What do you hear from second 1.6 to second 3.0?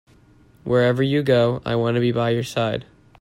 I want to be by your side.